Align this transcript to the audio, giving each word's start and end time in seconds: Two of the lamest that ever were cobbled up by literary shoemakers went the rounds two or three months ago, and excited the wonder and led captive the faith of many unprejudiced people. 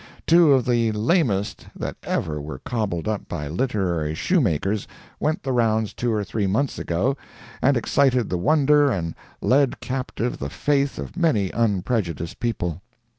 Two 0.25 0.51
of 0.53 0.65
the 0.65 0.91
lamest 0.93 1.67
that 1.75 1.95
ever 2.01 2.41
were 2.41 2.57
cobbled 2.57 3.07
up 3.07 3.27
by 3.29 3.47
literary 3.47 4.15
shoemakers 4.15 4.87
went 5.19 5.43
the 5.43 5.51
rounds 5.51 5.93
two 5.93 6.11
or 6.11 6.23
three 6.23 6.47
months 6.47 6.79
ago, 6.79 7.15
and 7.61 7.77
excited 7.77 8.27
the 8.27 8.37
wonder 8.39 8.89
and 8.89 9.13
led 9.41 9.79
captive 9.79 10.39
the 10.39 10.49
faith 10.49 10.97
of 10.97 11.15
many 11.15 11.51
unprejudiced 11.51 12.39
people. 12.39 12.81